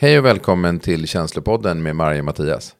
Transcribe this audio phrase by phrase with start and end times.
[0.00, 2.76] Hej och välkommen till Känslopodden med Marja Mattias.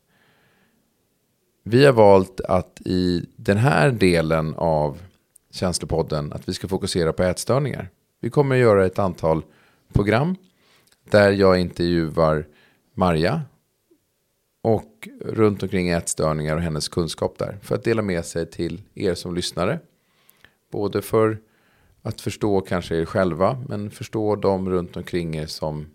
[1.62, 4.98] Vi har valt att i den här delen av
[5.50, 7.88] Känslopodden att vi ska fokusera på ätstörningar.
[8.20, 9.42] Vi kommer att göra ett antal
[9.92, 10.36] program
[11.10, 12.46] där jag intervjuar
[12.94, 13.42] Marja
[14.62, 19.14] och runt omkring ätstörningar och hennes kunskap där för att dela med sig till er
[19.14, 19.80] som lyssnare.
[20.72, 21.38] Både för
[22.02, 25.86] att förstå kanske er själva men förstå de runt omkring er som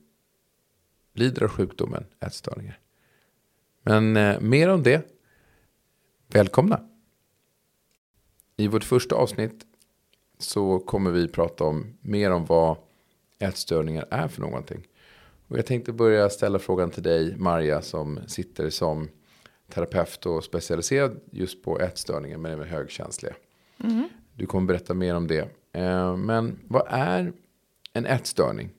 [1.14, 2.80] lider av sjukdomen ätstörningar.
[3.84, 5.10] Men eh, mer om det.
[6.28, 6.90] Välkomna!
[8.58, 9.66] I vårt första avsnitt
[10.38, 12.78] så kommer vi prata om mer om vad
[13.40, 14.88] ätstörningar är för någonting.
[15.48, 19.10] Och jag tänkte börja ställa frågan till dig, Marja, som sitter som
[19.70, 23.34] terapeut och specialiserad just på ätstörningar, men även högkänsliga.
[23.84, 24.10] Mm.
[24.34, 25.50] Du kommer berätta mer om det.
[25.72, 27.34] Eh, men vad är
[27.94, 28.70] en ätstörning?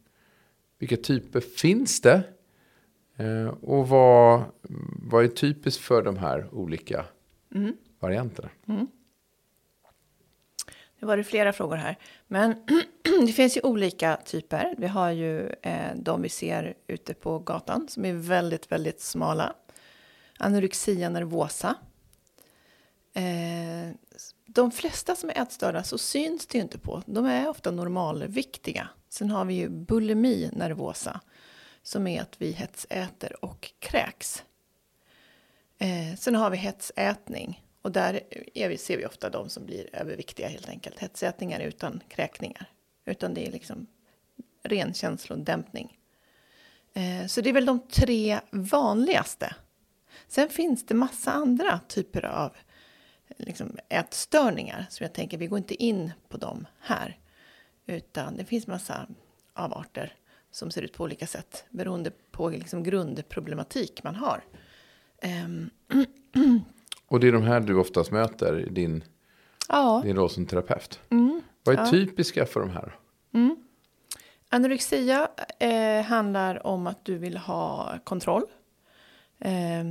[0.84, 2.22] Vilka typer finns det?
[3.16, 4.42] Eh, och vad,
[5.10, 7.04] vad är typiskt för de här olika
[7.54, 7.76] mm.
[7.98, 8.48] varianterna?
[8.68, 8.86] Mm.
[11.00, 11.98] Det var det flera frågor här.
[12.26, 12.54] Men
[13.26, 14.74] det finns ju olika typer.
[14.78, 19.54] Vi har ju eh, de vi ser ute på gatan som är väldigt, väldigt smala.
[20.38, 21.74] Anorexia nervosa.
[23.12, 23.94] Eh,
[24.46, 27.02] de flesta som är ätstörda så syns det ju inte på.
[27.06, 28.88] De är ofta normalviktiga.
[29.14, 31.20] Sen har vi ju bulimi nervosa
[31.82, 34.44] som är att vi hetsäter och kräks.
[35.78, 38.20] Eh, sen har vi hetsätning och där
[38.54, 40.98] vi, ser vi ofta de som blir överviktiga helt enkelt.
[40.98, 42.70] Hetsätningar utan kräkningar.
[43.04, 43.86] Utan det är liksom
[44.62, 45.98] ren känslodämpning.
[46.92, 49.54] Eh, så det är väl de tre vanligaste.
[50.28, 52.56] Sen finns det massa andra typer av
[53.36, 57.18] liksom, ätstörningar som jag tänker, vi går inte in på dem här.
[57.86, 59.06] Utan det finns massa
[59.52, 60.12] avarter
[60.50, 64.44] som ser ut på olika sätt beroende på liksom grundproblematik man har.
[65.44, 65.70] Um,
[67.06, 69.04] Och det är de här du oftast möter i din,
[69.68, 70.00] ja.
[70.04, 71.00] din roll som terapeut.
[71.10, 71.42] Mm.
[71.64, 71.90] Vad är ja.
[71.90, 72.96] typiska för de här?
[73.34, 73.56] Mm.
[74.48, 75.28] Anorexia
[75.58, 78.44] eh, handlar om att du vill ha kontroll.
[79.38, 79.84] Eh,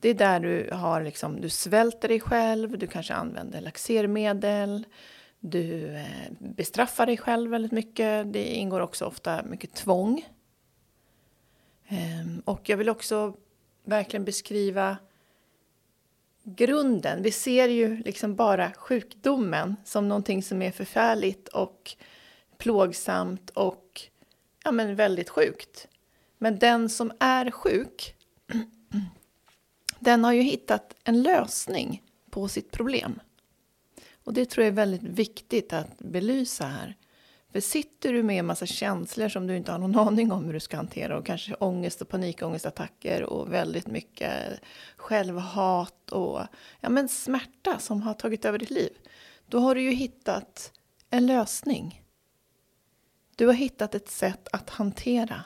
[0.00, 4.86] det är där du har liksom, du svälter dig själv, du kanske använder laxermedel,
[5.44, 8.32] du eh, bestraffar dig själv väldigt mycket.
[8.32, 10.28] Det ingår också ofta mycket tvång.
[11.88, 13.36] Ehm, och jag vill också
[13.84, 14.96] verkligen beskriva
[16.42, 17.22] grunden.
[17.22, 21.96] Vi ser ju liksom bara sjukdomen som någonting som är förfärligt och
[22.58, 24.02] plågsamt och
[24.64, 25.88] ja, men väldigt sjukt.
[26.38, 28.14] Men den som är sjuk,
[29.98, 33.20] den har ju hittat en lösning på sitt problem.
[34.24, 36.96] Och det tror jag är väldigt viktigt att belysa här.
[37.52, 40.52] För sitter du med en massa känslor som du inte har någon aning om hur
[40.52, 44.60] du ska hantera och kanske ångest och panikångestattacker och väldigt mycket
[44.96, 46.40] självhat och
[46.80, 48.92] ja, men smärta som har tagit över ditt liv.
[49.46, 50.72] Då har du ju hittat
[51.10, 52.02] en lösning.
[53.36, 55.44] Du har hittat ett sätt att hantera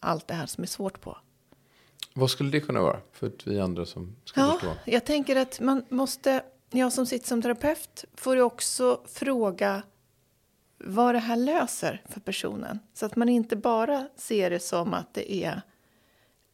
[0.00, 1.18] allt det här som är svårt på.
[2.14, 4.72] Vad skulle det kunna vara för vi andra som ska ja, förstå?
[4.84, 9.82] Jag tänker att man måste, jag som sitter som terapeut får ju också fråga
[10.78, 12.78] vad det här löser för personen.
[12.94, 15.62] Så att man inte bara ser det som att det är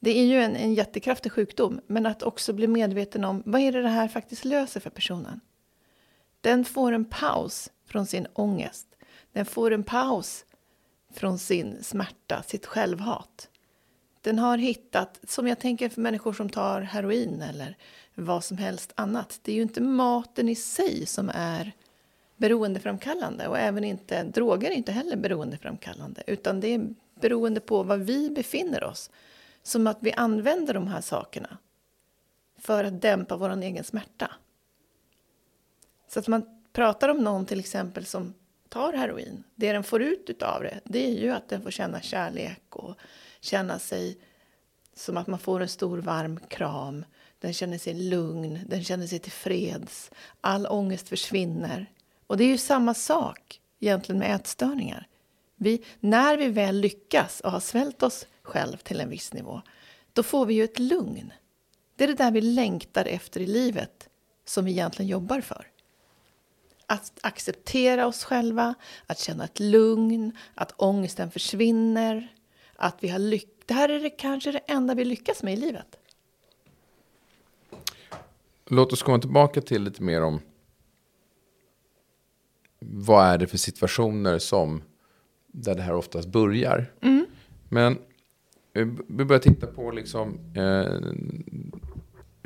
[0.05, 3.73] det är ju en, en jättekraftig sjukdom, men att också bli medveten om vad är
[3.73, 5.41] det det här faktiskt löser för personen.
[6.41, 8.87] Den får en paus från sin ångest.
[9.33, 10.45] Den får en paus
[11.13, 13.49] från sin smärta, sitt självhat.
[14.25, 17.77] Den har hittat, som jag tänker för människor som tar heroin eller
[18.15, 21.73] vad som helst annat, det är ju inte maten i sig som är
[22.37, 27.97] beroendeframkallande och även inte droger är inte heller beroendeframkallande utan det är beroende på var
[27.97, 29.11] vi befinner oss.
[29.63, 31.59] Som att vi använder de här sakerna
[32.59, 34.31] för att dämpa vår egen smärta.
[36.09, 38.35] Så att man pratar om någon till exempel som
[38.69, 39.45] tar heroin.
[39.55, 42.99] Det den får ut av det, det är ju att den får känna kärlek och
[43.45, 44.19] känna sig
[44.95, 47.05] som att man får en stor varm kram.
[47.39, 50.11] Den känner sig lugn, den känner sig tillfreds.
[50.41, 51.91] All ångest försvinner.
[52.27, 55.09] Och det är ju samma sak egentligen med ätstörningar.
[55.57, 59.63] Vi, när vi väl lyckas och har svält oss själv till en viss nivå,
[60.13, 61.33] då får vi ju ett lugn.
[61.97, 64.09] Det är det där vi längtar efter i livet
[64.45, 65.67] som vi egentligen jobbar för.
[66.87, 68.75] Att acceptera oss själva,
[69.07, 72.29] att känna ett lugn, att ångesten försvinner,
[72.77, 73.51] att vi har lyckats.
[73.67, 75.97] Det här är det kanske det enda vi lyckas med i livet.
[78.67, 80.41] Låt oss komma tillbaka till lite mer om
[82.79, 84.83] vad är det för situationer som
[85.47, 86.93] där det här oftast börjar.
[87.01, 87.27] Mm.
[87.69, 87.99] Men
[89.09, 91.01] vi börjar titta på liksom, eh,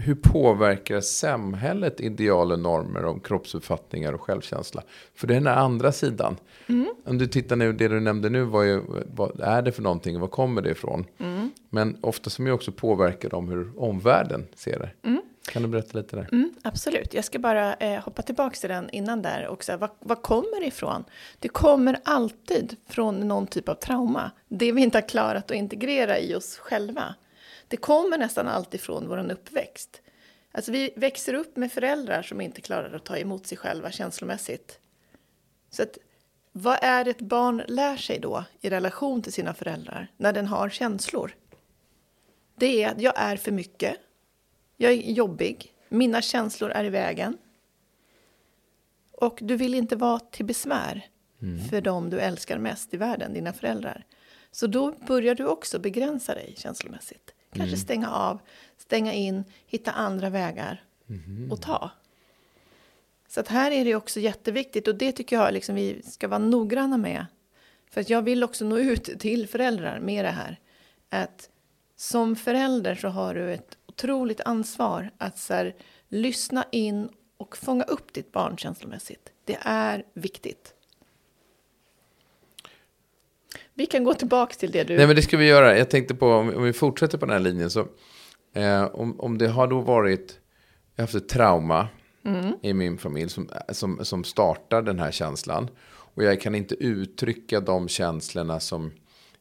[0.02, 4.82] hur påverkar samhället ideal och normer om kroppsuppfattningar och självkänsla?
[5.14, 6.36] För det är den här andra sidan.
[6.66, 6.94] Mm.
[7.04, 8.82] Om du tittar nu, det du nämnde nu, vad är,
[9.14, 10.20] vad är det för någonting?
[10.20, 11.06] Var kommer det ifrån?
[11.18, 11.50] Mm.
[11.70, 15.08] Men ofta som ju också påverkar om hur omvärlden ser det.
[15.08, 15.22] Mm.
[15.52, 16.28] Kan du berätta lite där?
[16.32, 17.14] Mm, absolut.
[17.14, 19.46] Jag ska bara eh, hoppa tillbaka till den innan där.
[19.46, 21.04] Och så vad, vad kommer det ifrån?
[21.38, 24.30] Det kommer alltid från någon typ av trauma.
[24.48, 27.14] Det vi inte har klarat att integrera i oss själva.
[27.68, 30.02] Det kommer nästan alltid från vår uppväxt.
[30.52, 34.80] Alltså vi växer upp med föräldrar som inte klarar att ta emot sig själva känslomässigt.
[35.70, 35.98] Så att,
[36.52, 40.46] vad är det ett barn lär sig då i relation till sina föräldrar när den
[40.46, 41.34] har känslor?
[42.54, 43.96] Det är att jag är för mycket.
[44.76, 45.74] Jag är jobbig.
[45.88, 47.38] Mina känslor är i vägen.
[49.12, 51.08] Och du vill inte vara till besvär
[51.42, 51.68] mm.
[51.68, 54.04] för dem du älskar mest i världen, dina föräldrar.
[54.50, 57.34] Så då börjar du också begränsa dig känslomässigt.
[57.58, 57.78] Kanske mm.
[57.78, 58.40] stänga av,
[58.76, 61.52] stänga in, hitta andra vägar mm.
[61.52, 61.90] och ta.
[63.28, 66.38] Så att här är det också jätteviktigt och det tycker jag liksom vi ska vara
[66.38, 67.26] noggranna med.
[67.90, 70.60] För att jag vill också nå ut till föräldrar med det här.
[71.08, 71.50] Att
[71.96, 75.74] som förälder så har du ett otroligt ansvar att så här,
[76.08, 79.32] lyssna in och fånga upp ditt barn känslomässigt.
[79.44, 80.74] Det är viktigt.
[83.74, 84.96] Vi kan gå tillbaka till det du...
[84.96, 85.78] Nej, men det ska vi göra.
[85.78, 87.88] Jag tänkte på, om, vi fortsätter på den här linjen, så
[88.54, 90.38] eh, om, om det har då varit,
[90.94, 91.88] jag har haft ett trauma
[92.24, 92.52] mm.
[92.62, 95.70] i min familj som, som, som startar den här känslan.
[95.88, 98.92] Och jag kan inte uttrycka de känslorna som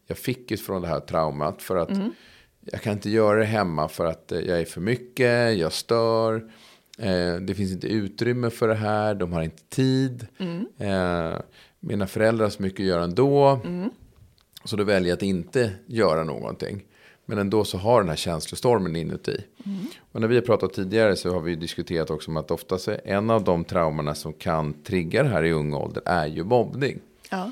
[0.08, 1.62] jag fick från det här traumat.
[1.62, 2.14] För att mm.
[2.62, 6.52] jag kan inte göra det hemma för att eh, jag är för mycket, jag stör.
[6.98, 10.28] Eh, det finns inte utrymme för det här, de har inte tid.
[10.38, 10.68] Mm.
[10.78, 11.40] Eh,
[11.80, 13.60] mina föräldrar har så mycket att göra ändå.
[13.66, 13.90] Mm.
[14.64, 16.84] Så då väljer jag att inte göra någonting.
[17.26, 19.44] Men ändå så har den här känslostormen inuti.
[19.66, 19.86] Mm.
[20.12, 23.30] Och när vi har pratat tidigare så har vi diskuterat också om att oftast en
[23.30, 27.00] av de traumarna som kan trigga det här i ung ålder är ju mobbning.
[27.30, 27.52] Ja.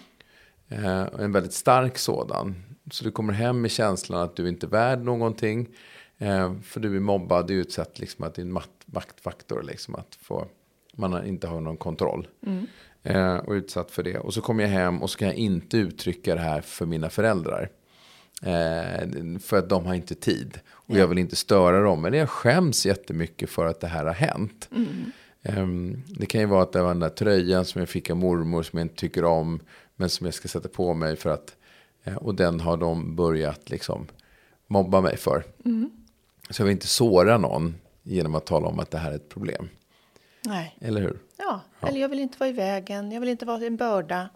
[0.69, 2.56] Eh, en väldigt stark sådan.
[2.92, 5.68] Så du kommer hem med känslan att du inte är värd någonting.
[6.17, 9.63] Eh, för du är mobbad, du är utsatt liksom att det är en maktfaktor.
[9.63, 10.47] Liksom att få,
[10.94, 12.27] man inte har någon kontroll.
[12.45, 12.67] Mm.
[13.03, 14.19] Eh, och utsatt för det.
[14.19, 17.09] Och så kommer jag hem och så kan jag inte uttrycka det här för mina
[17.09, 17.69] föräldrar.
[18.41, 20.59] Eh, för att de har inte tid.
[20.69, 22.01] Och jag vill inte störa dem.
[22.01, 24.69] Men jag skäms jättemycket för att det här har hänt.
[24.71, 25.11] Mm.
[25.41, 28.18] Eh, det kan ju vara att det var den där tröjan som jag fick av
[28.18, 29.59] mormor som jag inte tycker om.
[29.95, 31.56] Men som jag ska sätta på mig för att.
[32.03, 34.07] Eh, och den har de börjat liksom
[34.68, 35.44] mobba mig för.
[35.65, 35.91] Mm.
[36.50, 39.30] Så jag vill inte såra någon genom att tala om att det här är ett
[39.30, 39.69] problem.
[40.45, 40.77] Nej.
[40.81, 41.19] Eller hur?
[41.38, 44.30] Ja, ja, eller jag vill inte vara i vägen, jag vill inte vara en börda.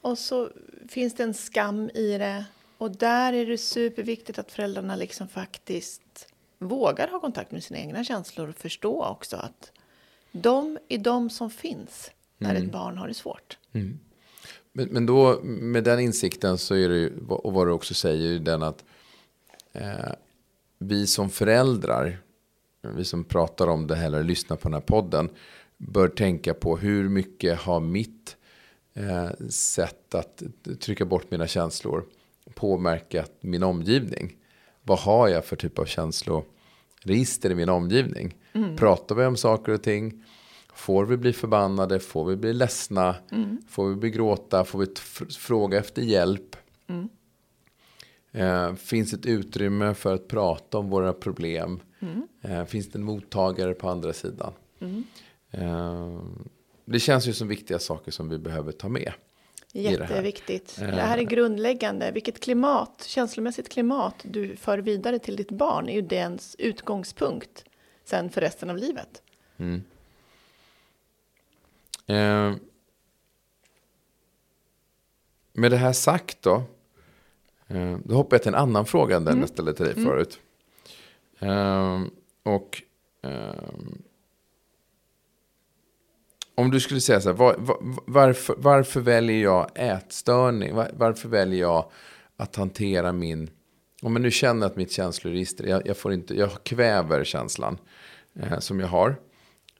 [0.00, 0.50] Och så
[0.88, 2.44] finns det en skam i det.
[2.78, 8.04] Och där är det superviktigt att föräldrarna liksom faktiskt vågar ha kontakt med sina egna
[8.04, 9.72] känslor och förstå också att
[10.32, 12.62] de är de som finns när mm.
[12.62, 13.58] ett barn har det svårt.
[13.72, 13.98] Mm.
[14.72, 18.38] Men, men då med den insikten så är det ju, och vad du också säger,
[18.38, 18.84] den att
[19.72, 20.12] eh,
[20.82, 22.18] vi som föräldrar
[22.82, 25.30] vi som pratar om det här eller lyssnar på den här podden
[25.76, 28.36] bör tänka på hur mycket har mitt
[28.94, 30.42] eh, sätt att
[30.80, 32.04] trycka bort mina känslor
[32.54, 34.36] påverkat min omgivning.
[34.82, 38.34] Vad har jag för typ av känsloregister i min omgivning?
[38.52, 38.76] Mm.
[38.76, 40.24] Pratar vi om saker och ting?
[40.74, 42.00] Får vi bli förbannade?
[42.00, 43.16] Får vi bli ledsna?
[43.32, 43.58] Mm.
[43.68, 44.64] Får vi bli gråta?
[44.64, 44.86] Får vi
[45.30, 46.56] fråga efter hjälp?
[46.88, 47.08] Mm.
[48.32, 51.80] Eh, finns ett utrymme för att prata om våra problem?
[52.00, 52.28] Mm.
[52.42, 54.52] Eh, finns det en mottagare på andra sidan?
[54.80, 55.04] Mm.
[55.50, 56.20] Eh,
[56.84, 59.12] det känns ju som viktiga saker som vi behöver ta med.
[59.72, 60.76] Jätteviktigt.
[60.78, 60.92] Det här.
[60.92, 62.10] det här är grundläggande.
[62.12, 67.64] Vilket klimat, känslomässigt klimat du för vidare till ditt barn är ju dens utgångspunkt
[68.04, 69.22] sen för resten av livet.
[69.58, 69.82] Mm.
[72.06, 72.56] Eh,
[75.52, 76.62] med det här sagt då, eh,
[78.04, 79.40] då hoppar jag till en annan fråga än den mm.
[79.40, 80.04] jag ställde till dig mm.
[80.04, 80.38] förut.
[81.38, 82.10] Um,
[82.42, 82.82] och
[83.22, 84.02] um,
[86.54, 87.76] om du skulle säga så här, var, var,
[88.06, 90.74] varför, varför väljer jag ätstörning?
[90.74, 91.90] Var, varför väljer jag
[92.36, 93.50] att hantera min...
[94.02, 97.78] Om jag nu känner att mitt känsloregister, jag, jag, får inte, jag kväver känslan
[98.34, 99.16] eh, som jag har.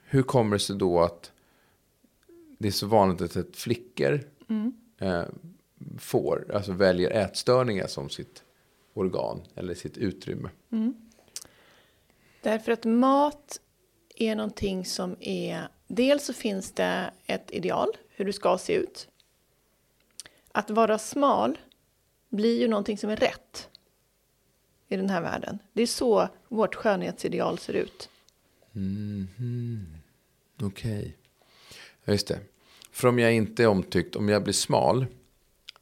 [0.04, 1.32] Hur kommer det sig då att
[2.58, 4.72] det är så vanligt att flickor mm.
[4.98, 5.24] eh,
[5.98, 8.42] får, alltså väljer ätstörningar som sitt
[8.94, 10.50] organ eller sitt utrymme?
[10.72, 10.94] Mm.
[12.42, 13.60] Därför att mat
[14.16, 15.68] är någonting som är...
[15.86, 19.08] Dels så finns det ett ideal, hur du ska se ut.
[20.52, 21.58] Att vara smal,
[22.28, 23.68] blir ju någonting som är rätt
[24.88, 25.58] i den här världen.
[25.72, 28.08] Det är så vårt skönhetsideal ser ut.
[30.62, 31.16] Okej.
[32.04, 32.38] Ja, just det.
[32.90, 35.06] För om jag inte är omtyckt, om jag blir smal.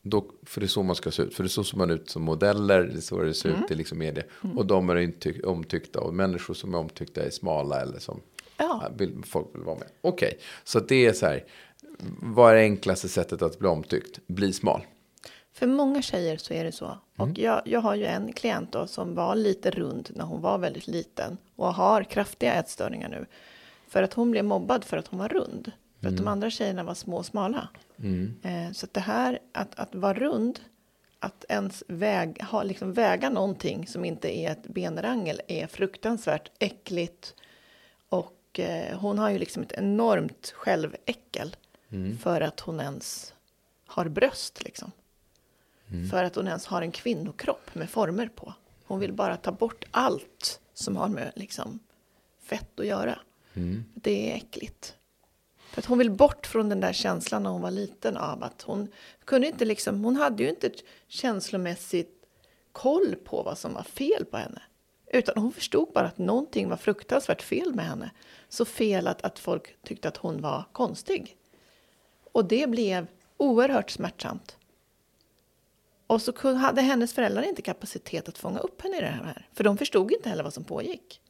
[0.02, 1.34] Då, för det är så man ska se ut.
[1.34, 2.82] För det är så som man ut som modeller.
[2.82, 4.22] Det är så det ser ut i liksom media.
[4.56, 6.00] Och de är inte omtyckta.
[6.00, 7.80] Och människor som är omtyckta är smala.
[7.80, 8.20] Eller som
[8.56, 8.88] Ja.
[8.98, 9.88] vill, folk vill vara med.
[10.00, 11.44] Okej, så det är så här.
[12.22, 14.26] Vad är det enklaste sättet att bli omtyckt?
[14.26, 14.80] Bli smal.
[15.52, 16.98] För många tjejer så är det så.
[17.16, 20.58] Och jag, jag har ju en klient då som var lite rund när hon var
[20.58, 23.26] väldigt liten och har kraftiga ätstörningar nu.
[23.88, 25.72] För att hon blev mobbad för att hon var rund.
[26.00, 27.68] För att de andra tjejerna var små och smala.
[28.42, 30.60] Eh, så att det här att, att vara rund,
[31.18, 37.34] att ens väg, ha, liksom väga någonting som inte är ett benrangel är fruktansvärt äckligt.
[38.08, 41.56] Och eh, hon har ju liksom ett enormt själväckel
[42.22, 43.34] för att hon ens
[43.86, 44.92] har bröst liksom.
[46.10, 48.54] För att hon ens har en kvinnokropp med former på.
[48.84, 51.78] Hon vill bara ta bort allt som har med liksom,
[52.42, 53.18] fett att göra.
[53.94, 54.96] Det är äckligt.
[55.70, 58.62] För att hon vill bort från den där känslan när hon var liten av att
[58.62, 58.88] hon
[59.24, 60.70] kunde inte liksom, hon hade ju inte
[61.08, 62.26] känslomässigt
[62.72, 64.62] koll på vad som var fel på henne.
[65.12, 68.10] Utan hon förstod bara att någonting var fruktansvärt fel med henne.
[68.48, 71.36] Så fel att, att folk tyckte att hon var konstig.
[72.32, 74.56] Och det blev oerhört smärtsamt.
[76.06, 79.48] Och så hade hennes föräldrar inte kapacitet att fånga upp henne i det här.
[79.52, 81.20] För de förstod inte heller vad som pågick.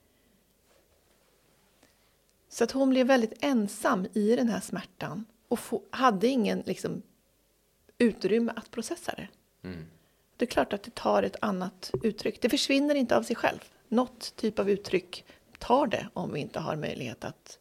[2.53, 5.25] Så att hon blev väldigt ensam i den här smärtan.
[5.49, 7.03] Och få, hade ingen liksom,
[7.99, 9.29] utrymme att processa det.
[10.37, 12.43] Det är klart att det tar ett annat uttryck.
[12.43, 13.59] Det försvinner inte av sig själv.
[13.89, 15.25] Något typ av uttryck
[15.59, 17.59] tar det om vi inte har möjlighet att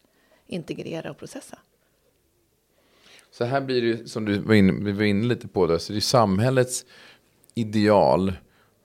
[0.48, 1.60] integrera och processa.
[3.32, 5.94] Så här blir det som du var inne, vi var inne lite på, det, så
[5.94, 6.86] det är samhällets
[7.54, 8.34] ideal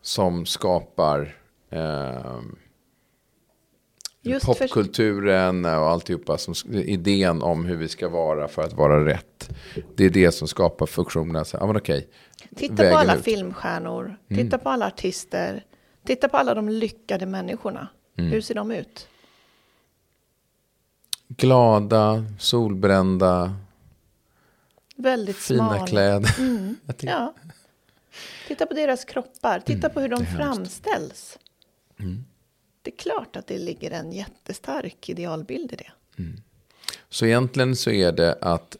[0.02, 1.36] som skapar
[1.70, 2.40] eh,
[4.26, 9.50] Just popkulturen och alltihopa, som, idén om hur vi ska vara för att vara rätt.
[9.96, 11.44] Det är det som skapar funktionen.
[11.44, 12.08] Så, ja, men okej,
[12.56, 13.08] Titta på alla ut.
[13.10, 13.22] Mm.
[13.22, 15.64] filmstjärnor, titta på alla artister,
[16.06, 17.88] titta på alla de lyckade människorna.
[18.18, 18.30] Mm.
[18.30, 19.08] Hur ser de ut?
[21.28, 23.54] Glada, solbrända,
[24.96, 25.86] Väldigt fina smala.
[25.86, 26.30] kläder.
[26.92, 27.34] Tycker- Ja.
[28.48, 30.38] Titta på deras kroppar, titta på hur de Mm, hemskt.
[30.38, 30.54] Mm.
[30.54, 31.38] framställs.
[32.84, 35.92] Det är klart att det ligger en jättestark idealbild i det.
[37.08, 38.76] Så egentligen så är det att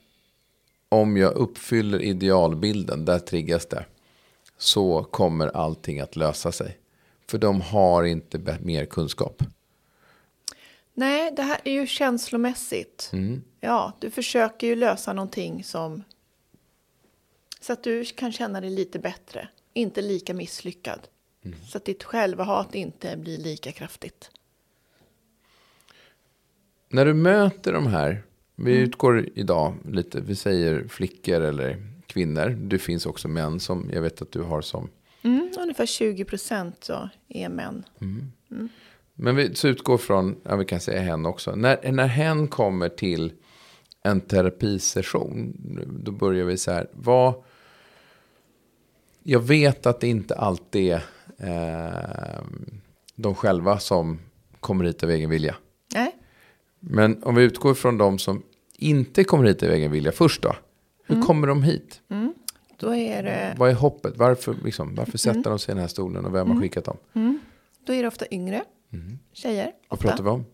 [0.89, 3.85] om jag uppfyller idealbilden, där triggas det.
[4.59, 6.79] Så kommer allting att lösa sig.
[7.29, 9.43] För de har inte mer kunskap.
[10.95, 13.11] Nej, det här är ju känslomässigt.
[13.13, 13.43] Mm.
[13.61, 16.03] Ja, du försöker ju lösa någonting som...
[17.61, 19.49] Så att du kan känna dig lite bättre.
[19.73, 21.09] Inte lika misslyckad.
[21.45, 21.59] Mm.
[21.65, 24.31] Så att ditt självhat inte blir lika kraftigt.
[26.89, 28.23] När du möter de här,
[28.55, 32.49] vi utgår idag lite, vi säger flickor eller kvinnor.
[32.49, 34.89] Det finns också män som jag vet att du har som
[35.25, 36.91] Mm, ungefär 20 procent
[37.29, 37.85] är män.
[39.15, 41.55] Men vi så utgår från, ja, vi kan säga hen också.
[41.55, 43.33] När, när hen kommer till
[44.03, 45.57] en terapisession,
[46.05, 46.87] då börjar vi så här.
[46.93, 47.35] Vad,
[49.23, 51.03] jag vet att det inte alltid är
[51.49, 52.41] eh,
[53.15, 54.19] de själva som
[54.61, 55.57] kommer hit av egen vilja.
[55.95, 56.17] Nej,
[56.81, 58.43] Men om vi utgår från de som
[58.79, 60.57] inte kommer hit av egen vilja först då.
[61.07, 62.01] Hur kommer de hit?
[62.77, 64.17] då är det, Vad är hoppet?
[64.17, 66.97] Varför, liksom, varför sätter de sig i den här stolen och vem har skickat dem?
[67.85, 68.65] då är det ofta yngre
[69.33, 69.65] tjejer.
[69.89, 70.09] Vad Ofta.
[70.09, 70.45] pratar vi om?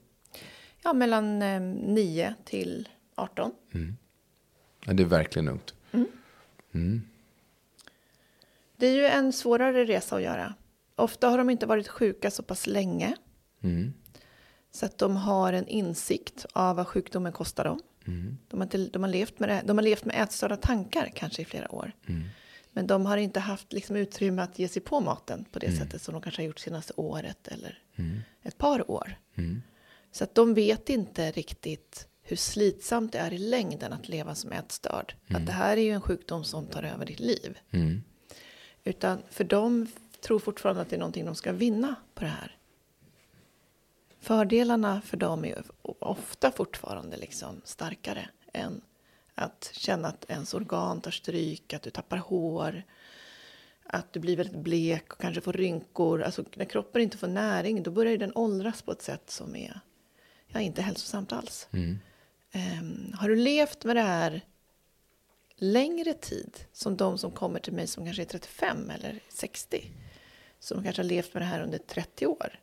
[0.83, 3.51] Ja, mellan eh, 9 till 18.
[4.85, 5.75] Ja, det är verkligen ungt.
[8.77, 10.55] Det är ju en svårare resa att göra.
[11.01, 13.17] Ofta har de inte varit sjuka så pass länge.
[13.63, 13.93] Mm.
[14.71, 17.81] Så att de har en insikt av vad sjukdomen kostar dem.
[18.49, 21.43] De, har inte, de, har levt med det, de har levt med ätstörda tankar kanske
[21.43, 21.93] i flera år.
[22.73, 26.03] Men de har inte haft liksom utrymme att ge sig på maten på det sättet
[26.03, 27.79] som de kanske har gjort senaste året eller
[28.43, 29.17] ett par år.
[30.13, 34.53] Så att de vet inte riktigt hur slitsamt det är i längden att leva som
[34.53, 35.15] ätstörd.
[35.29, 37.59] Att det här är ju en sjukdom som tar över ditt liv.
[38.85, 39.87] Utan för dem
[40.21, 42.57] tror fortfarande att det är någonting de ska vinna på det här.
[44.21, 48.81] Fördelarna för dem är ofta fortfarande liksom starkare än
[49.35, 52.83] att känna att ens organ tar stryk, att du tappar hår,
[53.85, 56.23] att du blir väldigt blek och kanske får rynkor.
[56.23, 59.81] Alltså när kroppen inte får näring, då börjar den åldras på ett sätt som är
[60.47, 61.69] ja, inte hälsosamt alls.
[62.53, 64.41] Ehm, har du levt med det här
[65.57, 69.91] längre tid som de som kommer till mig som kanske är 35 eller 60.
[70.61, 72.59] Som kanske har levt med det här under 30 år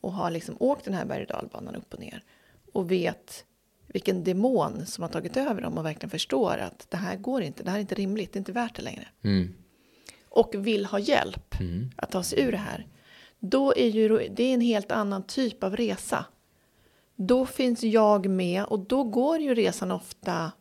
[0.00, 2.24] och har liksom åkt den här berg och dalbanan upp och ner
[2.72, 3.44] och vet
[3.86, 7.62] vilken demon som har tagit över dem och verkligen förstår att det här går inte,
[7.62, 9.08] det här är inte rimligt, det är inte värt det längre.
[9.22, 9.54] Mm.
[10.28, 11.54] Och vill ha hjälp
[11.96, 12.86] att ta sig ur det här.
[13.38, 16.24] Då är ju det är en helt annan typ av resa.
[17.16, 20.52] Då finns jag med och då går ju resan ofta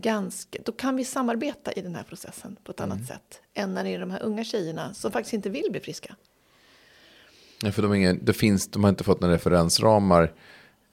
[0.00, 3.84] ganska, då kan vi samarbeta i den här processen på ett annat sätt än när
[3.84, 6.16] det är de här unga tjejerna som faktiskt inte vill bli friska.
[7.62, 10.32] Ja, för de, har ingen, det finns, de har inte fått några referensramar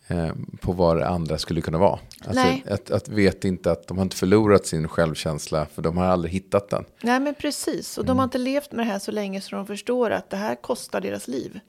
[0.08, 2.00] eh, på vad det andra skulle kunna vara.
[2.26, 2.64] Alltså, Nej.
[2.70, 6.34] Att, att vet inte att de har inte förlorat sin självkänsla för de har aldrig
[6.34, 6.86] hittat den.
[7.02, 9.68] Nej men precis, och de har inte levt med det här så länge så de
[9.68, 11.60] förstår att det här kostar deras liv.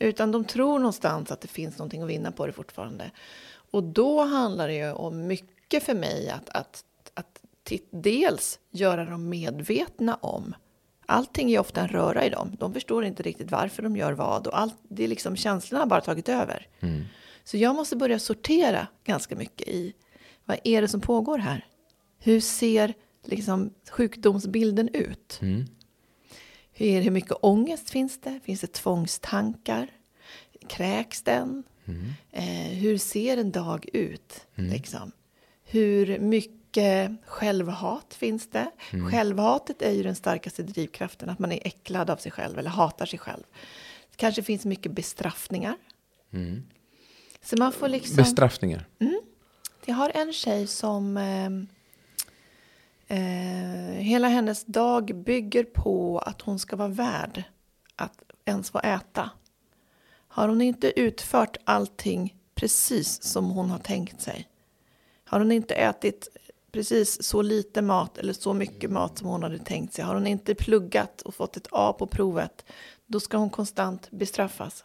[0.00, 3.10] Utan de tror någonstans att det finns någonting att vinna på det fortfarande.
[3.70, 7.40] Och då handlar det ju om mycket för mig att, att, att
[7.90, 10.54] dels göra dem medvetna om
[11.06, 12.56] Allting är ofta en röra i dem.
[12.58, 14.46] De förstår inte riktigt varför de gör vad.
[14.46, 16.68] Och allt, det är liksom, känslorna har bara tagit över.
[17.44, 19.92] Så jag måste börja sortera ganska mycket i
[20.44, 21.66] vad är det som pågår här?
[22.18, 25.38] Hur ser liksom sjukdomsbilden ut?
[26.72, 28.40] Hur, är det, hur mycket ångest finns det?
[28.44, 29.88] Finns det tvångstankar?
[30.68, 31.62] Kräks den?
[32.32, 34.46] Eh, hur ser en dag ut?
[34.54, 35.12] Liksom?
[35.64, 38.70] Hur mycket självhat finns det?
[39.10, 43.06] Självhatet är ju den starkaste drivkraften, att man är äcklad av sig själv eller hatar
[43.06, 43.42] sig själv.
[44.10, 45.76] Det kanske finns mycket bestraffningar.
[47.42, 48.16] Så man får liksom...
[48.16, 48.86] Bestraffningar.
[49.86, 51.16] Jag har en tjej som...
[51.16, 51.50] Eh,
[53.18, 57.42] eh, hela hennes dag bygger på att hon ska vara värd
[57.96, 59.30] att ens få äta.
[60.28, 64.48] Har hon inte utfört allting precis som hon har tänkt sig.
[65.24, 66.28] Har hon inte ätit
[66.72, 70.04] precis så lite mat eller så mycket mat som hon hade tänkt sig.
[70.04, 72.64] Har hon inte pluggat och fått ett A på provet.
[73.06, 74.84] Då ska hon konstant bestraffas.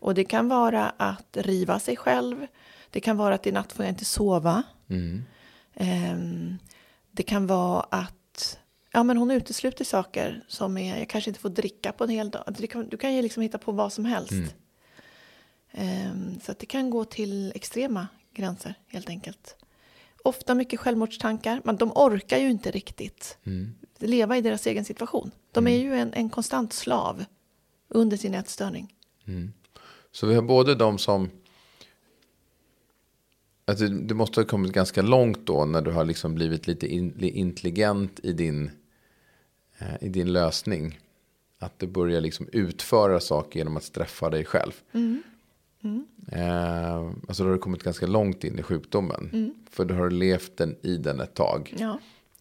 [0.00, 2.46] Och det kan vara att riva sig själv.
[2.90, 4.62] Det kan vara att i natt får jag inte sova.
[5.74, 6.58] Ehm,
[7.10, 8.58] det kan vara att
[8.92, 12.30] ja, men hon utesluter saker som är, jag kanske inte får dricka på en hel
[12.30, 12.44] dag.
[12.58, 14.54] Du kan, du kan ju liksom hitta på vad som helst.
[15.72, 19.56] Ehm, så att det kan gå till extrema gränser helt enkelt.
[20.22, 23.38] Ofta mycket självmordstankar, men de orkar ju inte riktigt
[23.98, 25.30] leva i deras egen situation.
[25.52, 27.24] De är ju en, en konstant slav
[27.88, 28.94] under sin ätstörning.
[30.12, 31.30] Så vi har både de som...
[33.64, 36.86] Att du, du måste ha kommit ganska långt då när du har liksom blivit lite
[36.86, 38.70] in, intelligent i din,
[39.78, 40.98] eh, i din lösning.
[41.58, 44.72] Att du börjar liksom utföra saker genom att straffa dig själv.
[46.32, 46.96] Eh,
[47.28, 49.52] alltså då har du kommit ganska långt in i sjukdomen.
[49.70, 51.74] För du har levt den, i den ett tag.
[51.78, 51.98] Ja.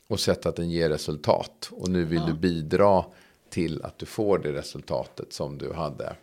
[0.07, 1.69] Och sett att den ger resultat.
[1.71, 3.05] Och nu vill du bidra
[3.49, 6.15] till att du får det resultatet som du hade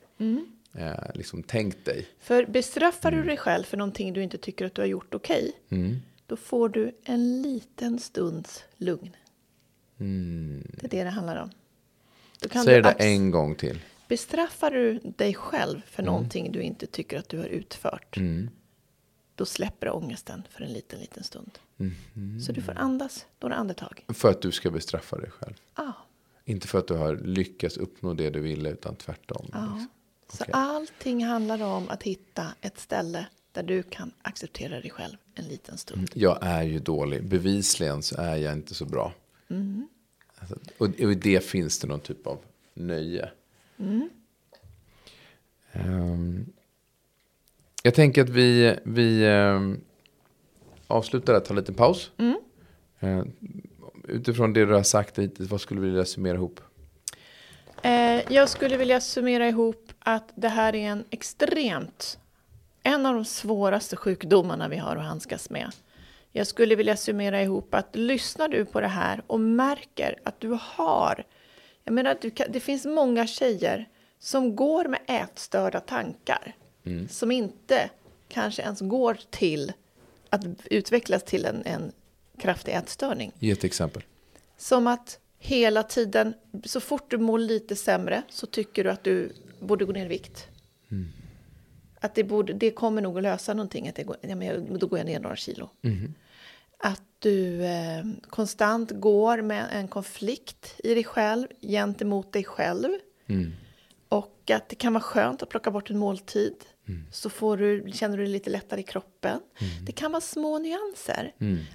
[0.75, 2.07] eh, liksom tänkt dig.
[2.21, 5.53] För bestraffar du dig själv för någonting du inte tycker att du har gjort okej,
[6.27, 9.17] då får du en liten stunds lugn.
[9.97, 11.51] Det är det det handlar om.
[12.41, 13.79] Då Säg du det en gång till.
[14.13, 18.19] Bestraffar du dig själv för någonting du inte tycker att du har utfört,
[19.35, 21.59] då släpper ångesten för en liten, liten stund.
[22.47, 24.05] Så du får andas några andetag.
[24.09, 25.55] För att du ska bestraffa dig själv.
[25.77, 25.93] Ja.
[26.45, 29.45] Inte för att du har lyckats uppnå det du ville utan tvärtom.
[29.45, 29.89] Liksom.
[30.33, 30.53] Så Okej.
[30.55, 35.79] allting handlar om att hitta ett ställe där du kan acceptera dig själv en liten
[35.79, 36.11] stund.
[36.15, 37.25] Jag är ju dålig.
[37.25, 39.13] Bevisligen så är jag inte så bra.
[40.39, 42.39] Alltså, och och i det finns det någon typ av
[42.75, 43.31] nöje.
[45.73, 46.53] Ehm,
[47.83, 49.81] jag tänker att vi, vi um,
[50.87, 52.11] avslutar där, tar en liten paus.
[53.03, 53.23] Eh,
[54.09, 56.61] utifrån det du har sagt hittills, vad skulle du vilja summera ihop?
[57.83, 62.19] Eh, jag skulle vilja summera ihop att det här är en extremt,
[62.83, 65.73] en av de svåraste sjukdomarna vi har att handskas med.
[66.33, 70.59] Jag skulle vilja summera ihop att lyssnar du på det här och märker att du
[70.61, 71.25] har,
[71.85, 76.55] jag menar du kan, det finns många tjejer som går med ätstörda tankar.
[77.09, 77.91] Som inte
[78.29, 79.73] kanske ens går till
[80.31, 81.93] att utvecklas till en, en
[82.39, 83.33] kraftig ätstörning.
[83.39, 84.03] Ge ett exempel.
[84.57, 89.33] Som att hela tiden, så fort du mår lite sämre så tycker du att du
[89.61, 90.49] borde gå ner i vikt.
[92.01, 94.87] Att det, borde, det kommer nog att lösa någonting, att det går, ja, men då
[94.87, 95.71] går jag ner några kilo.
[96.83, 102.89] Att du eh, konstant går med en konflikt i dig själv gentemot dig själv.
[104.09, 106.55] Och att det kan vara skönt att plocka bort en måltid.
[107.13, 109.41] så får du, känner du dig lite lättare i kroppen.
[109.87, 111.33] Det kan vara små nyanser.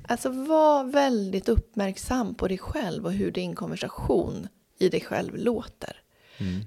[0.07, 4.47] Alltså var väldigt uppmärksam på dig själv och hur din konversation
[4.79, 6.01] i dig själv låter.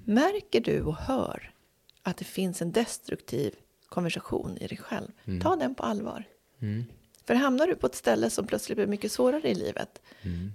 [0.04, 1.52] Märker du och hör
[2.02, 3.54] att det finns en destruktiv
[3.88, 5.08] konversation i dig själv,
[5.42, 6.24] ta den på allvar.
[7.30, 10.02] För hamnar du på ett ställe som plötsligt blir mycket svårare i livet,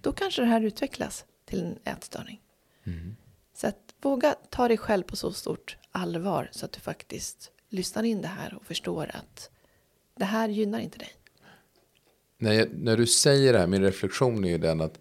[0.02, 2.42] då kanske det här utvecklas till en ätstörning.
[3.54, 8.04] Så att våga ta dig själv på så stort allvar så att du faktiskt lyssnar
[8.04, 9.50] in det här och förstår att
[10.16, 11.10] det här gynnar inte dig.
[12.38, 15.00] När, när du säger det här, min reflektion är ju den att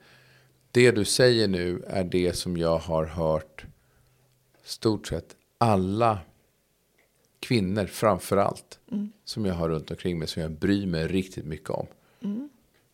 [0.71, 3.65] det du säger nu är det som jag har hört
[4.65, 6.19] stort sett alla
[7.45, 8.79] kvinnor framför allt
[9.25, 11.87] som jag har runt omkring mig som jag bryr mig riktigt mycket om.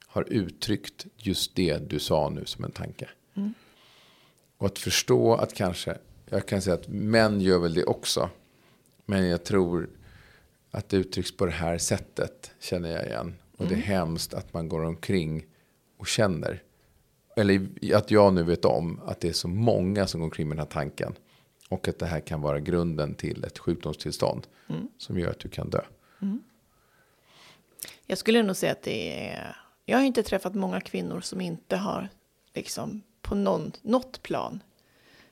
[0.07, 3.09] Har uttryckt just det du sa nu som en tanke.
[4.59, 8.31] Och att förstå att kanske, jag kan säga att män gör väl det också.
[9.07, 9.89] Men jag tror
[10.71, 13.35] att det uttrycks på det här sättet känner jag igen.
[13.57, 15.47] Och det är hemskt att man går omkring
[15.99, 16.63] och känner.
[17.37, 20.57] Eller att jag nu vet om att det är så många som går omkring med
[20.57, 21.15] den här tanken.
[21.71, 24.47] Och att det här kan vara grunden till ett sjukdomstillstånd.
[24.99, 25.81] Som gör att du kan dö.
[28.07, 29.57] Jag skulle nog säga att det är...
[29.85, 32.09] Jag har inte träffat många kvinnor som inte har
[32.55, 34.63] liksom på någon, något plan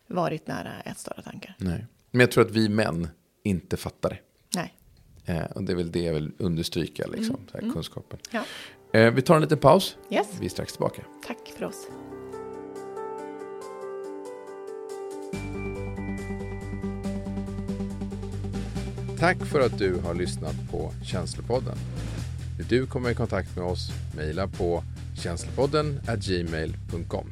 [0.07, 1.55] varit nära ätstörda tankar.
[1.59, 1.87] Nej.
[2.11, 3.09] Men jag tror att vi män
[3.43, 4.19] inte fattar det.
[4.55, 4.75] Nej.
[5.25, 8.19] Eh, och det är väl det jag vill understryka, liksom, så här, kunskapen.
[8.31, 8.45] Ja.
[8.93, 9.97] Eh, vi tar en liten paus.
[10.11, 10.27] Yes.
[10.41, 11.03] Vi är strax tillbaka.
[11.27, 11.89] Tack för oss.
[19.19, 21.77] Tack för att du har lyssnat på Känslopodden.
[22.59, 24.83] Vill du komma i kontakt med oss, mejla på
[25.15, 27.31] känslopodden gmail.com.